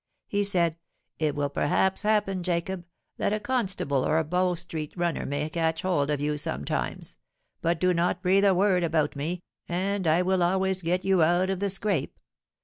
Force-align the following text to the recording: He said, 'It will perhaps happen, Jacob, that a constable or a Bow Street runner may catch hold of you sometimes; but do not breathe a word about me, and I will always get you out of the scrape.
He 0.27 0.43
said, 0.43 0.77
'It 1.19 1.35
will 1.35 1.51
perhaps 1.51 2.01
happen, 2.01 2.41
Jacob, 2.41 2.85
that 3.17 3.33
a 3.33 3.39
constable 3.39 4.03
or 4.03 4.17
a 4.17 4.23
Bow 4.23 4.55
Street 4.55 4.91
runner 4.97 5.27
may 5.27 5.47
catch 5.47 5.83
hold 5.83 6.09
of 6.09 6.19
you 6.19 6.39
sometimes; 6.39 7.17
but 7.61 7.79
do 7.79 7.93
not 7.93 8.23
breathe 8.23 8.45
a 8.45 8.55
word 8.55 8.83
about 8.83 9.15
me, 9.15 9.43
and 9.69 10.07
I 10.07 10.23
will 10.23 10.41
always 10.41 10.81
get 10.81 11.05
you 11.05 11.21
out 11.21 11.51
of 11.51 11.59
the 11.59 11.69
scrape. 11.69 12.17